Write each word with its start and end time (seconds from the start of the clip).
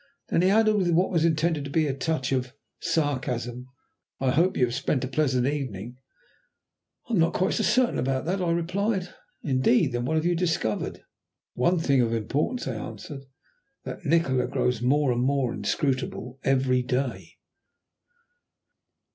Then 0.29 0.41
he 0.41 0.49
added, 0.49 0.77
with 0.77 0.89
what 0.89 1.11
was 1.11 1.23
intended 1.23 1.63
to 1.65 1.69
be 1.69 1.85
a 1.85 1.93
touch 1.93 2.31
of 2.31 2.53
sarcasm, 2.79 3.67
"I 4.19 4.31
hope 4.31 4.57
you 4.57 4.65
have 4.65 4.73
spent 4.73 5.03
a 5.03 5.07
pleasant 5.07 5.45
evening?" 5.45 5.97
"I 7.07 7.13
am 7.13 7.19
not 7.19 7.35
quite 7.35 7.53
so 7.53 7.61
certain 7.61 7.99
about 7.99 8.25
that," 8.25 8.41
I 8.41 8.49
replied. 8.51 9.09
"Indeed. 9.43 9.91
Then 9.91 10.05
what 10.05 10.15
have 10.15 10.25
you 10.25 10.33
discovered?" 10.35 11.03
"One 11.53 11.77
thing 11.77 12.01
of 12.01 12.13
importance," 12.13 12.67
I 12.67 12.77
answered; 12.77 13.25
"that 13.83 14.03
Nikola 14.03 14.47
grows 14.47 14.81
more 14.81 15.11
and 15.11 15.21
more 15.21 15.53
inscrutable 15.53 16.39
every 16.43 16.81
day." 16.81 17.33